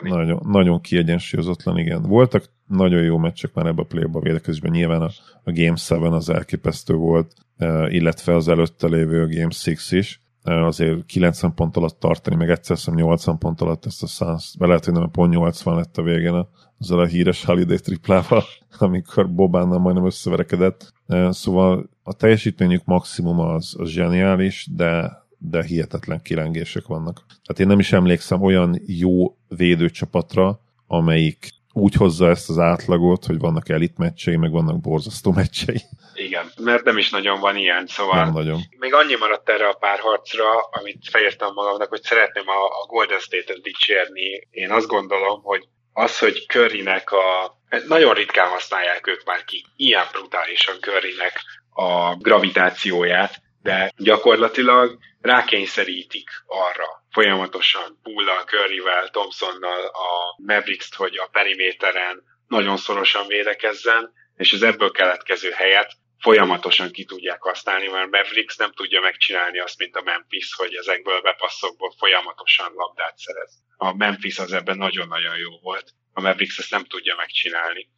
[0.02, 2.02] nagyon, nagyon kiegyensúlyozatlan, igen.
[2.02, 5.10] Voltak nagyon jó meccsek már ebbe a play a védekezésben, nyilván a,
[5.44, 10.20] a Game 7 az elképesztő volt, eh, illetve az előtte lévő a Game 6 is,
[10.42, 14.54] eh, azért 90 pont alatt tartani, meg egyszer szem 80 pont alatt ezt a Suns,
[14.58, 16.46] lehet, hogy nem pont 80 lett a végén
[16.78, 18.44] azzal a híres Holiday triplával,
[18.78, 20.92] amikor Bobánnal majdnem összeverekedett.
[21.06, 27.16] Eh, szóval a teljesítményük maximum az, az zseniális, de, de hihetetlen kilengések vannak.
[27.26, 33.38] Tehát én nem is emlékszem olyan jó védőcsapatra, amelyik úgy hozza ezt az átlagot, hogy
[33.38, 35.80] vannak elit meccsei, meg vannak borzasztó meccsei.
[36.14, 38.60] Igen, mert nem is nagyon van ilyen, szóval nem nagyon.
[38.78, 43.62] még annyi maradt erre a párharcra, amit felírtam magamnak, hogy szeretném a, a Golden State-et
[43.62, 44.48] dicsérni.
[44.50, 47.58] Én azt gondolom, hogy az, hogy Currynek a...
[47.88, 57.04] Nagyon ritkán használják ők már ki ilyen brutálisan Currynek a gravitációját, de gyakorlatilag rákényszerítik arra
[57.10, 64.90] folyamatosan Pullal, Curryvel, Thompsonnal a mavericks hogy a periméteren nagyon szorosan védekezzen, és az ebből
[64.90, 70.54] keletkező helyet folyamatosan ki tudják használni, mert Mavericks nem tudja megcsinálni azt, mint a Memphis,
[70.54, 73.52] hogy ezekből a bepasszokból folyamatosan labdát szerez.
[73.76, 77.88] A Memphis az ebben nagyon-nagyon jó volt, a Mavericks ezt nem tudja megcsinálni.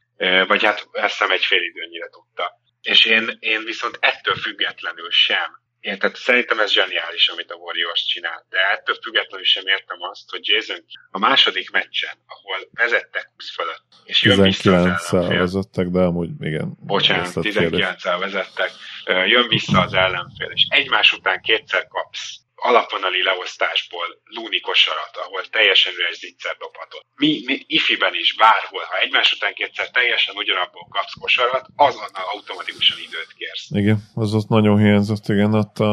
[0.46, 2.60] Vagy hát ezt hiszem egy fél időnyire tudta.
[2.82, 5.60] És én, én viszont ettől függetlenül sem.
[5.80, 10.30] Én tehát szerintem ez zseniális, amit a Warriors csinál, de ettől függetlenül sem értem azt,
[10.30, 16.30] hogy Jason a második meccsen, ahol vezettek 20 fölött, és jön 19 vezettek, de amúgy
[16.40, 16.76] igen.
[16.80, 18.70] Bocsánat, 19 vezettek,
[19.04, 25.92] jön vissza az ellenfél, és egymás után kétszer kapsz alapvonali leosztásból Lúni kosarat, ahol teljesen
[25.98, 27.04] üres zicser dobhatott.
[27.22, 32.98] Mi, mi ifiben is, bárhol, ha egymás után kétszer teljesen ugyanabból kapsz kosarat, azonnal automatikusan
[33.06, 33.66] időt kérsz.
[33.82, 35.92] Igen, az ott nagyon hiányzott, igen, ott a,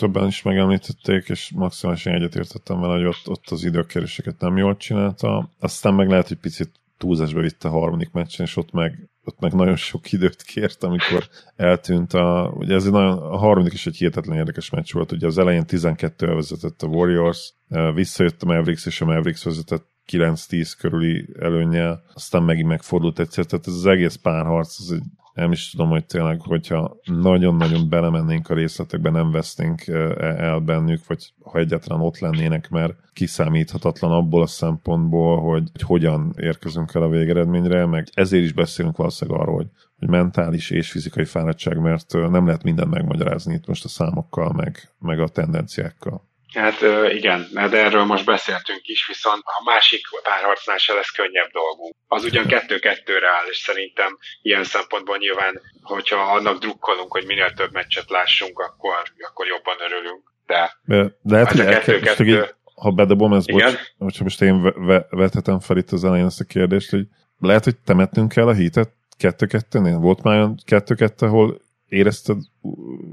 [0.00, 5.48] többen is megemlítették, és maximálisan egyetértettem vele, hogy ott, ott az időkéréseket nem jól csinálta.
[5.60, 8.92] Aztán meg lehet, hogy picit túlzásba vitte a harmadik meccsen, és ott meg
[9.24, 13.72] ott meg nagyon sok időt kért, amikor eltűnt a, ugye ez egy nagyon, a harmadik
[13.72, 17.54] is egy hihetetlen érdekes meccs volt, ugye az elején 12 vezetett a Warriors,
[17.94, 23.66] visszajött a Mavericks, és a Mavericks vezetett 9-10 körüli előnyel, aztán megint megfordult egyszer, tehát
[23.66, 25.02] ez az egész párharc, ez egy
[25.34, 29.86] nem is tudom, hogy tényleg, hogyha nagyon-nagyon belemennénk a részletekbe, nem vesznénk
[30.18, 36.34] el bennük, vagy ha egyáltalán ott lennének, mert kiszámíthatatlan abból a szempontból, hogy, hogy hogyan
[36.38, 39.68] érkezünk el a végeredményre, meg ezért is beszélünk valószínűleg arról, hogy,
[39.98, 44.92] hogy mentális és fizikai fáradtság, mert nem lehet mindent megmagyarázni itt most a számokkal, meg,
[44.98, 46.22] meg a tendenciákkal.
[46.54, 46.80] Hát
[47.12, 51.94] igen, de erről most beszéltünk is, viszont a másik párharcnál se lesz könnyebb dolgunk.
[52.08, 57.72] Az ugyan kettő-kettőre áll, és szerintem ilyen szempontból nyilván, hogyha annak drukkolunk, hogy minél több
[57.72, 58.94] meccset lássunk, akkor,
[59.28, 60.32] akkor jobban örülünk.
[60.46, 62.24] De, de, de hát, hogy kettő, kettő...
[62.24, 64.62] Így, ha bedobom, ez bocs, hogyha most én
[65.10, 67.06] vethetem fel itt az elején ezt a kérdést, hogy
[67.38, 69.98] lehet, hogy temetnünk kell a hitet kettő-kettőnél?
[69.98, 72.36] Volt már olyan kettő-kettő, ahol érezted,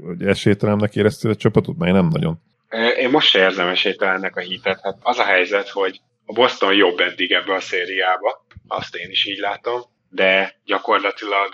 [0.06, 1.76] hogy esélytelemnek érezted a csapatot?
[1.78, 2.42] Mert nem nagyon.
[2.72, 4.80] Én most se érzem esélytelennek a hitet.
[4.82, 9.26] Hát az a helyzet, hogy a Boston jobb eddig ebbe a szériába, azt én is
[9.26, 11.52] így látom, de gyakorlatilag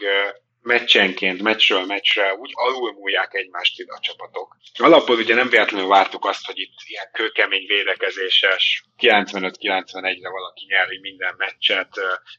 [0.62, 4.56] meccsenként, meccsről meccsre úgy alulmúlják egymást a csapatok.
[4.78, 11.34] Alapból ugye nem véletlenül vártuk azt, hogy itt ilyen kőkemény védekezéses 95-91-re valaki nyeri minden
[11.36, 11.90] meccset.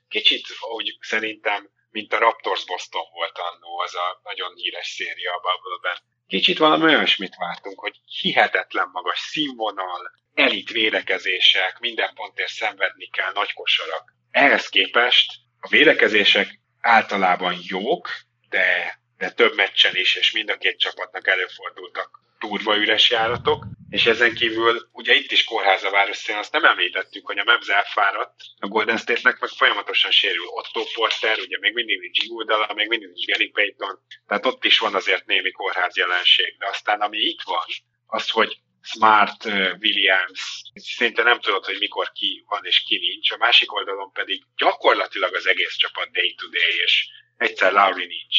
[0.10, 0.46] Kicsit,
[0.78, 6.02] úgy szerintem, mint a Raptors Boston volt annó, az a nagyon híres széria a bubble
[6.30, 13.54] Kicsit valami olyasmit vártunk, hogy hihetetlen magas színvonal, elit védekezések, minden pontért szenvedni kell, nagy
[13.54, 14.14] kosarak.
[14.32, 18.10] Ehhez képest a védekezések általában jók,
[18.50, 24.06] de, de több meccsen is, és mind a két csapatnak előfordultak turva üres járatok, és
[24.06, 28.36] ezen kívül ugye itt is kórháza vár össze, azt nem említettük, hogy a Mavs elfáradt,
[28.60, 33.08] a Golden State-nek meg folyamatosan sérül Otto Porter, ugye még mindig nincs Iguodala, még mindig
[33.08, 37.42] nincs Gary Payton, tehát ott is van azért némi kórház jelenség, de aztán ami itt
[37.42, 37.66] van,
[38.06, 39.46] az, hogy Smart,
[39.80, 44.44] Williams, szinte nem tudod, hogy mikor ki van és ki nincs, a másik oldalon pedig
[44.58, 48.38] gyakorlatilag az egész csapat day-to-day, és egyszer Lauri nincs,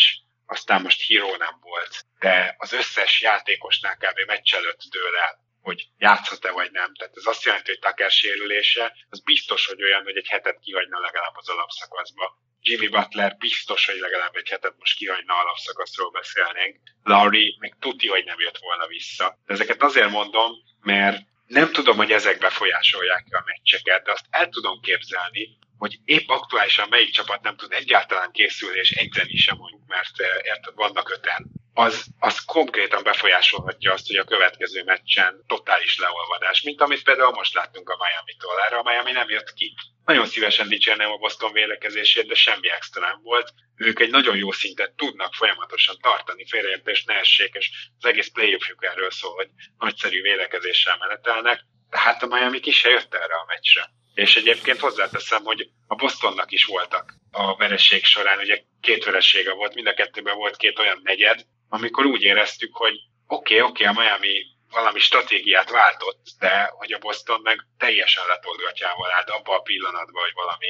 [0.51, 4.19] aztán most Hero nem volt, de az összes játékosnál kb.
[4.27, 6.95] meccs előtt dől el, hogy játszhat-e vagy nem.
[6.95, 11.01] Tehát ez azt jelenti, hogy Tucker sérülése, az biztos, hogy olyan, hogy egy hetet kihagyna
[11.01, 12.39] legalább az alapszakaszba.
[12.61, 16.77] Jimmy Butler biztos, hogy legalább egy hetet most kihagyna alapszakaszról beszélnénk.
[17.03, 19.39] Laurie még tuti, hogy nem jött volna vissza.
[19.47, 24.49] De ezeket azért mondom, mert nem tudom, hogy ezek befolyásolják a meccseket, de azt el
[24.49, 29.83] tudom képzelni, hogy épp aktuálisan melyik csapat nem tud egyáltalán készülni és egyzeni sem mondjuk,
[29.87, 35.99] mert eh, érted, vannak öten, az, az konkrétan befolyásolhatja azt, hogy a következő meccsen totális
[35.99, 38.61] leolvadás, mint amit például most láttunk a Miami-tól.
[38.67, 39.75] Erre a Miami nem jött ki.
[40.05, 43.53] Nagyon szívesen dicsérném a Boston vélekezését, de semmi extra nem volt.
[43.77, 48.85] Ők egy nagyon jó szintet tudnak folyamatosan tartani, félreértés ne essék, és az egész playoffjuk
[48.85, 53.91] erről szól, hogy nagyszerű vélekezéssel menetelnek, tehát a Miami ki se jött erre a meccsre.
[54.15, 59.75] És egyébként hozzáteszem, hogy a Bostonnak is voltak a vereség során, ugye két veresége volt,
[59.75, 62.95] mind a kettőben volt két olyan negyed, amikor úgy éreztük, hogy
[63.27, 68.27] oké, okay, oké, okay, a Miami valami stratégiát váltott, de hogy a Boston meg teljesen
[68.27, 70.67] letolgatjával állt abba a pillanatban, hogy valami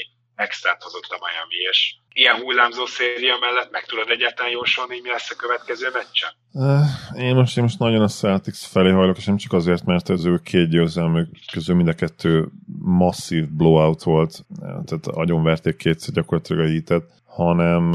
[0.47, 5.31] extrát hozott a Miami, és ilyen hullámzó széria mellett meg tudod egyáltalán jósolni, mi lesz
[5.31, 6.31] a következő meccsen?
[7.27, 10.25] Én most, én most nagyon a Celtics felé hajlok, és nem csak azért, mert az
[10.25, 12.49] ő két győzelmük közül mind a kettő
[12.83, 17.93] masszív blowout volt, tehát agyonverték kétszer gyakorlatilag a hitet, hanem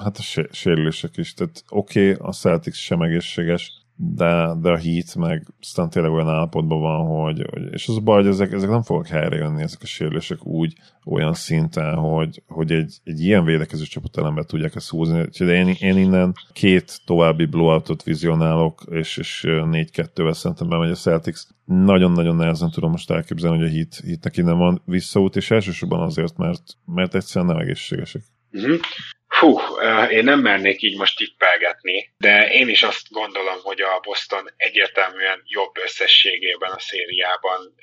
[0.00, 1.34] hát a sérülések is.
[1.34, 6.28] Tehát oké, okay, a Celtics sem egészséges, de, de a Heat meg aztán tényleg olyan
[6.28, 9.62] állapotban van, hogy, hogy és az a baj, hogy ezek, ezek nem fognak helyre jönni,
[9.62, 14.74] ezek a sérülések úgy, olyan szinten, hogy, hogy egy, egy ilyen védekező csapat ellenbe tudják
[14.74, 15.20] ezt húzni.
[15.20, 21.40] Úgyhogy én, én innen két további blowoutot vizionálok, és, és 4-2-vel szerintem bemegy a Celtics.
[21.64, 26.36] Nagyon-nagyon nehezen tudom most elképzelni, hogy a Heat, Heatnek innen van visszaút, és elsősorban azért,
[26.36, 28.22] mert, mert egyszerűen nem egészségesek.
[29.38, 29.58] Hú,
[30.10, 35.42] én nem mernék így most tippelgetni, de én is azt gondolom, hogy a Boston egyértelműen
[35.44, 37.74] jobb összességében a szériában,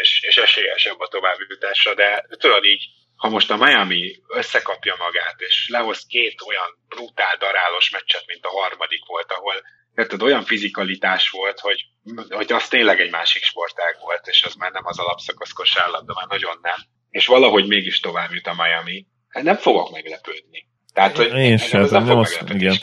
[0.00, 2.84] és, és esélyesebb a továbbjutásra, de tudod így,
[3.16, 8.60] ha most a Miami összekapja magát, és lehoz két olyan brutál darálós meccset, mint a
[8.60, 9.54] harmadik volt, ahol
[9.94, 11.84] érted, olyan fizikalitás volt, hogy,
[12.28, 16.26] hogy az tényleg egy másik sportág volt, és az már nem az alapszakasz kosárlabda, már
[16.26, 16.78] nagyon nem.
[17.10, 19.06] És valahogy mégis tovább jut a Miami.
[19.34, 20.66] Hát nem fogok meglepődni.
[20.92, 22.76] Tehát, hogy én sem, nem, nem, azt, igen,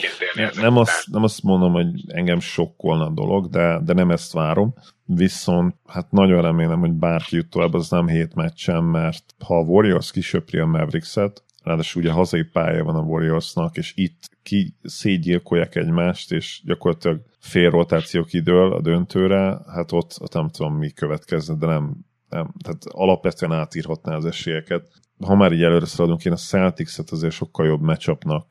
[0.60, 4.74] nem, azt, nem azt mondom, hogy engem sokkolna a dolog, de, de nem ezt várom.
[5.04, 9.62] Viszont hát nagyon remélem, hogy bárki jut tovább, az nem hét meccsen, mert ha a
[9.62, 15.74] Warriors kisöpri a Mavericks-et, ráadásul ugye hazai pálya van a Warriorsnak, és itt ki szétgyilkolják
[15.74, 21.54] egymást, és gyakorlatilag fél rotációk idől a döntőre, hát ott, ott nem tudom mi következne,
[21.54, 21.96] de nem,
[22.32, 24.88] nem, tehát alapvetően átírhatná az esélyeket
[25.26, 28.46] ha már így előre szaladunk, én a Celtics-et azért sokkal jobb matchupnak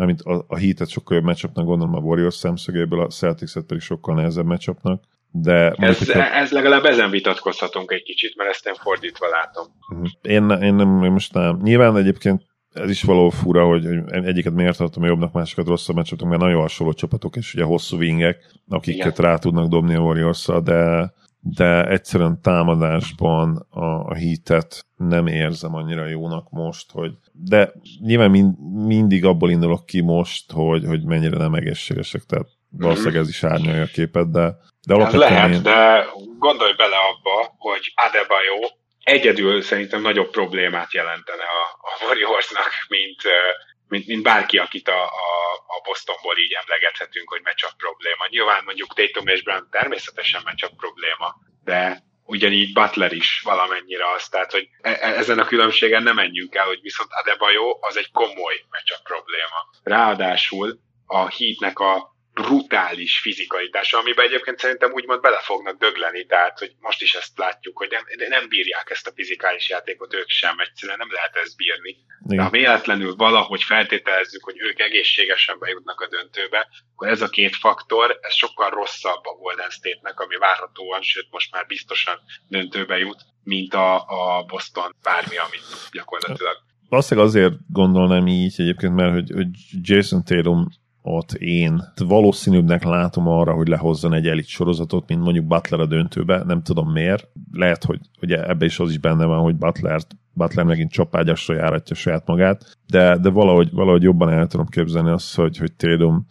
[0.00, 4.14] mármint a, a Heat-et sokkal jobb meccsapnak gondolom a Warriors szemszögéből, a Celtics-et pedig sokkal
[4.14, 5.02] nehezebb meccsapnak.
[5.30, 6.22] De ez, hogyha...
[6.22, 9.66] ez legalább ezen vitatkozhatunk egy kicsit, mert ezt én fordítva látom.
[9.88, 10.04] Mhm.
[10.22, 11.60] Én, én nem, én most nem.
[11.62, 16.40] Nyilván egyébként ez is való fura, hogy egyiket miért tartom jobbnak, másikat rosszabb meccsetek, mert
[16.40, 19.30] nagyon hasonló csapatok, és ugye hosszú wingek, akiket Igen.
[19.30, 26.06] rá tudnak dobni a warriors de de egyszerűen támadásban a, a hitet nem érzem annyira
[26.06, 28.54] jónak most, hogy de nyilván mind,
[28.86, 33.82] mindig abból indulok ki most, hogy, hogy mennyire nem egészségesek, tehát valószínűleg ez is árnyalja
[33.82, 35.30] a képet, de, de alapvetően...
[35.32, 35.62] lehet, én...
[35.62, 36.06] de
[36.38, 38.68] gondolj bele abba, hogy Adebayo
[39.02, 43.20] egyedül szerintem nagyobb problémát jelentene a, a Warriorsnak, mint,
[43.90, 48.26] mint, mint bárki, akit a, a, a Bostonból így emlegethetünk, hogy meccsap probléma.
[48.28, 54.52] Nyilván mondjuk Tatum és Brown természetesen meccsap probléma, de ugyanígy Butler is valamennyire az, tehát
[54.52, 58.64] hogy e, e, ezen a különbségen nem menjünk el, hogy viszont Adebayo az egy komoly
[58.70, 59.58] meccsap probléma.
[59.82, 66.72] Ráadásul a Heatnek a brutális fizikalitása, amiben egyébként szerintem úgymond bele fognak dögleni, tehát hogy
[66.80, 70.98] most is ezt látjuk, hogy nem, nem bírják ezt a fizikális játékot ők sem, egyszerűen
[70.98, 71.96] nem lehet ezt bírni.
[72.24, 72.36] Igen.
[72.36, 77.56] De ha véletlenül valahogy feltételezzük, hogy ők egészségesen bejutnak a döntőbe, akkor ez a két
[77.56, 83.20] faktor, ez sokkal rosszabb a Golden State-nek, ami várhatóan, sőt most már biztosan döntőbe jut,
[83.44, 85.62] mint a, a Boston bármi, amit
[85.92, 86.56] gyakorlatilag
[86.88, 89.48] Valószínűleg azért gondolnám így egyébként, mert hogy, hogy
[89.80, 90.68] Jason Tatum
[91.02, 96.42] ott én valószínűbbnek látom arra, hogy lehozzon egy elit sorozatot, mint mondjuk Butler a döntőbe,
[96.46, 97.28] nem tudom miért.
[97.52, 100.00] Lehet, hogy ugye ebbe is az is benne van, hogy Butler,
[100.32, 105.34] Butler megint csapágyasra járatja saját magát, de, de valahogy, valahogy jobban el tudom képzelni azt,
[105.36, 106.24] hogy, hogy uh,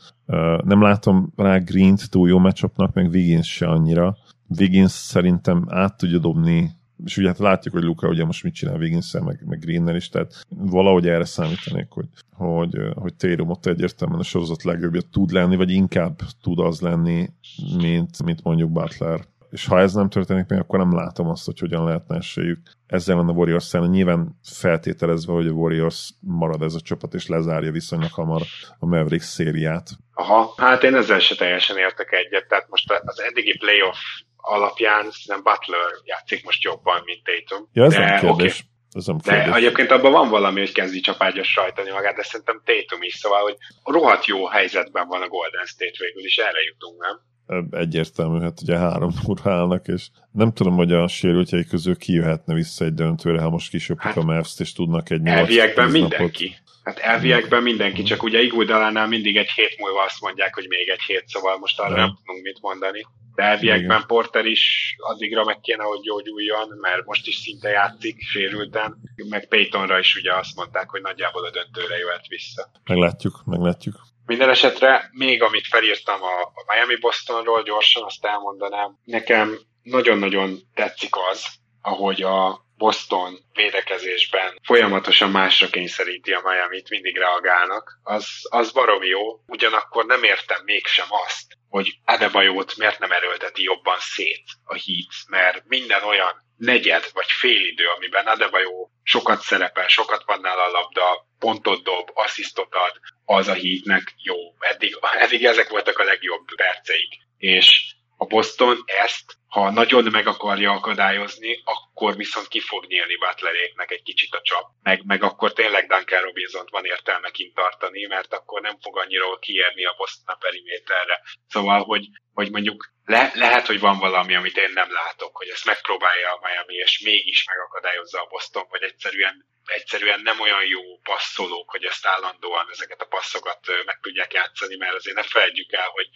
[0.63, 4.17] nem látom rá Green-t túl jó meccsapnak, meg Wiggins se annyira.
[4.59, 8.77] Wiggins szerintem át tudja dobni és ugye hát látjuk, hogy Luka ugye most mit csinál
[8.77, 14.19] wiggins meg, meg Greennel is, tehát valahogy erre számítanék, hogy, hogy, hogy Térum ott egyértelműen
[14.19, 17.29] a sorozat legjobbja tud lenni, vagy inkább tud az lenni,
[17.77, 19.19] mint, mint mondjuk Butler.
[19.51, 22.59] És ha ez nem történik meg, akkor nem látom azt, hogy hogyan lehetne esélyük.
[22.87, 23.89] Ezzel van a Warriors szemben.
[23.89, 28.41] Nyilván feltételezve, hogy a Warriors marad ez a csapat, és lezárja viszonylag hamar
[28.79, 29.89] a Mavericks szériát.
[30.13, 32.47] Aha, hát én ezzel se teljesen értek egyet.
[32.47, 33.97] Tehát most az eddigi playoff
[34.41, 37.69] alapján nem Butler játszik most jobban, mint Tatum.
[37.73, 38.53] Ja, ez de, nem kérdés.
[38.53, 38.67] Okay.
[38.91, 43.01] Ez nem de egyébként abban van valami, hogy kezdi csapágyas rajtani magát, de szerintem Tatum
[43.01, 47.27] is, szóval, hogy rohadt jó helyzetben van a Golden State végül, és erre jutunk, nem?
[47.71, 52.53] Egyértelmű, hát ugye három óra állnak, és nem tudom, hogy a sérültjei közül ki jöhetne
[52.53, 56.55] vissza egy döntőre, ha most kisöpik hát, a mavs és tudnak egy 8 Elviekben mindenki.
[56.83, 61.01] Hát elviekben mindenki, csak ugye Iguodalánál mindig egy hét múlva azt mondják, hogy még egy
[61.01, 63.05] hét, szóval most arra nem, tudunk mit mondani.
[63.35, 68.95] De elviekben Porter is addigra meg kéne, hogy gyógyuljon, mert most is szinte játszik sérülten,
[69.29, 72.71] meg Paytonra is ugye azt mondták, hogy nagyjából a döntőre jöhet vissza.
[72.83, 73.95] Meglátjuk, meglátjuk.
[74.25, 78.97] Minden esetre még amit felírtam a Miami Bostonról, gyorsan azt elmondanám.
[79.03, 81.45] Nekem nagyon-nagyon tetszik az,
[81.81, 89.39] ahogy a Boston védekezésben folyamatosan másra kényszeríti a Miami-t, mindig reagálnak, az, az baromi jó.
[89.47, 95.63] Ugyanakkor nem értem mégsem azt, hogy Adebayót miért nem erőlteti jobban szét a Heat, mert
[95.67, 101.83] minden olyan negyed vagy félidő, amiben Adebayó sokat szerepel, sokat van nála a labda, pontot
[101.83, 102.93] dob, asszisztot ad,
[103.25, 104.35] az a Heatnek jó.
[104.59, 107.13] Eddig, eddig ezek voltak a legjobb perceik.
[107.37, 113.91] És a Boston ezt ha nagyon meg akarja akadályozni, akkor viszont ki fog nyílni Butleréknek
[113.91, 114.65] egy kicsit a csap.
[114.83, 119.37] Meg, meg akkor tényleg Duncan robinson van értelme kint tartani, mert akkor nem fog annyira
[119.39, 121.21] kiérni a Boston a periméterre.
[121.47, 125.65] Szóval, hogy, hogy mondjuk le, lehet, hogy van valami, amit én nem látok, hogy ezt
[125.65, 131.69] megpróbálja a Miami, és mégis megakadályozza a Boston, vagy egyszerűen egyszerűen nem olyan jó passzolók,
[131.69, 136.07] hogy ezt állandóan ezeket a passzokat meg tudják játszani, mert azért ne felejtjük el, hogy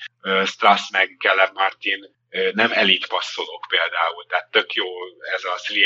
[0.47, 1.99] Strass meg Caleb Martin
[2.51, 4.88] nem elit passzolók például, tehát tök jó
[5.36, 5.84] ez a 3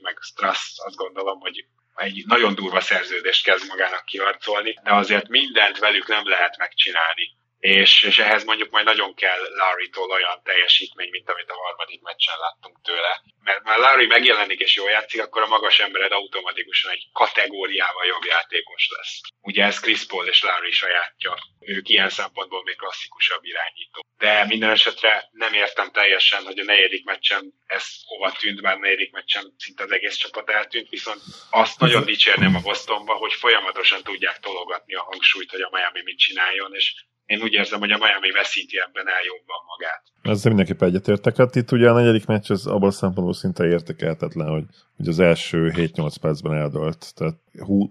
[0.00, 5.78] meg Strass azt gondolom, hogy egy nagyon durva szerződést kezd magának kiharcolni, de azért mindent
[5.78, 11.30] velük nem lehet megcsinálni és, és ehhez mondjuk majd nagyon kell Larry-tól olyan teljesítmény, mint
[11.30, 13.22] amit a harmadik meccsen láttunk tőle.
[13.42, 18.24] Mert már Larry megjelenik és jól játszik, akkor a magas embered automatikusan egy kategóriával jobb
[18.24, 19.20] játékos lesz.
[19.40, 21.34] Ugye ez Chris Paul és Larry sajátja.
[21.60, 24.04] Ők ilyen szempontból még klasszikusabb irányító.
[24.18, 28.78] De minden esetre nem értem teljesen, hogy a negyedik meccsen ez hova tűnt, bár a
[28.78, 34.02] negyedik meccsen szinte az egész csapat eltűnt, viszont azt nagyon dicsérném a Bostonba, hogy folyamatosan
[34.02, 36.92] tudják tologatni a hangsúlyt, hogy a Miami mit csináljon, és
[37.26, 40.02] én úgy érzem, hogy a Miami veszíti ebben el jobban magát.
[40.22, 41.36] Ezzel mindenképpen egyetértek.
[41.36, 44.64] Hát itt ugye a negyedik meccs az abban a szempontból szinte értekelhetetlen, hogy,
[44.96, 47.14] hogy az első 7-8 percben eldölt.
[47.14, 47.34] Tehát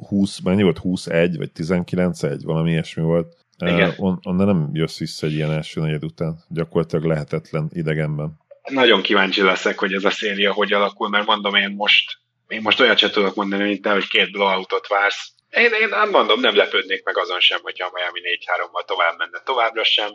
[0.08, 0.78] 20, mennyi volt?
[0.78, 3.38] 21 vagy 19-1, valami ilyesmi volt.
[3.58, 3.90] Igen.
[3.90, 6.44] Uh, on, onnan nem jössz vissza egy ilyen első negyed után.
[6.50, 8.42] Gyakorlatilag lehetetlen idegenben.
[8.70, 12.80] Nagyon kíváncsi leszek, hogy ez a széria hogy alakul, mert mondom én most én most
[12.80, 15.34] olyat sem tudok mondani, mint te, hogy két blowoutot vársz.
[15.54, 19.40] Én, én mondom, nem lepődnék meg azon sem, hogyha a Miami 4-3-mal tovább menne.
[19.40, 20.12] Továbbra sem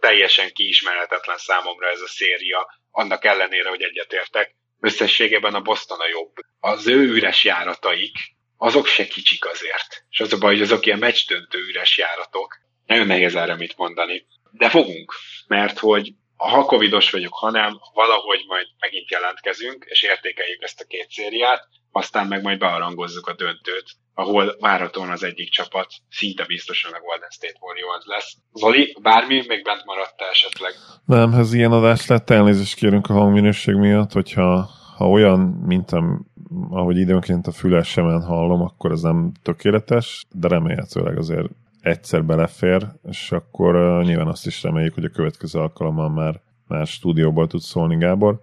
[0.00, 4.54] teljesen kiismerhetetlen számomra ez a széria, annak ellenére, hogy egyetértek.
[4.80, 6.32] Összességében a Boston a jobb.
[6.60, 8.16] Az ő üres járataik,
[8.56, 10.04] azok se kicsik azért.
[10.10, 12.58] És az a baj, hogy azok ilyen meccsdöntő üres járatok.
[12.86, 14.26] Nagyon nehéz erre mit mondani.
[14.50, 15.14] De fogunk,
[15.46, 21.10] mert hogy ha covidos vagyok, hanem valahogy majd megint jelentkezünk, és értékeljük ezt a két
[21.10, 27.00] szériát, aztán meg majd bearangozzuk a döntőt, ahol várhatóan az egyik csapat szinte biztosan a
[27.00, 28.36] Golden State Warriors lesz.
[28.52, 30.72] Zoli, bármi még bent maradt esetleg?
[31.04, 36.26] Nem, ez ilyen adás lett, elnézést kérünk a hangminőség miatt, hogyha ha olyan, mint am,
[36.70, 41.48] ahogy időnként a fülesemen hallom, akkor ez nem tökéletes, de remélhetőleg azért
[41.88, 47.46] egyszer belefér, és akkor nyilván azt is reméljük, hogy a következő alkalommal már, már stúdióból
[47.46, 48.40] tud szólni Gábor.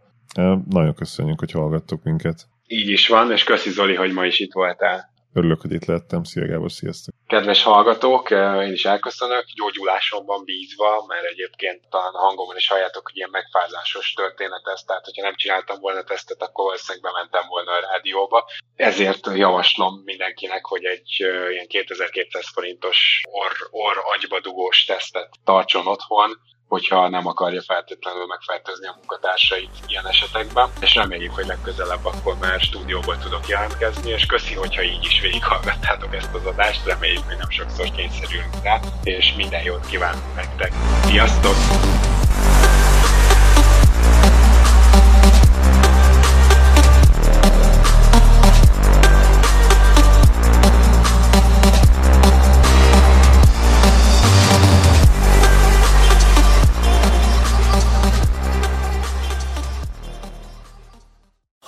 [0.70, 2.48] Nagyon köszönjük, hogy hallgattok minket.
[2.68, 5.14] Így is van, és köszi Zoli, hogy ma is itt voltál.
[5.38, 6.24] Örülök, hogy itt lettem.
[6.24, 7.14] Szia Gábor, sziasztok!
[7.28, 8.30] Kedves hallgatók,
[8.68, 14.68] én is elköszönök, gyógyulásomban bízva, mert egyébként a hangomon is halljátok, hogy ilyen megfázásos történet
[14.74, 18.50] ez, tehát hogyha nem csináltam volna tesztet, akkor valószínűleg bementem volna a rádióba.
[18.76, 21.12] Ezért javaslom mindenkinek, hogy egy
[21.52, 26.30] ilyen 2200 forintos orr, orr agyba dugós tesztet tartson otthon,
[26.68, 32.60] hogyha nem akarja feltétlenül megfertőzni a munkatársait ilyen esetekben, és reméljük, hogy legközelebb akkor már
[32.60, 37.50] stúdióból tudok jelentkezni, és köszi, hogyha így is végighallgattátok ezt az adást, reméljük, hogy nem
[37.50, 40.72] sokszor kényszerülünk rá, és minden jót kívánunk nektek.
[41.04, 42.05] Sziasztok!